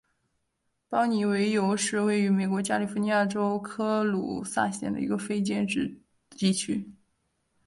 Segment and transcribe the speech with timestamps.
[0.89, 6.91] 邦妮维尤是位于美国加利福尼亚州科卢萨县的一个非建制地区。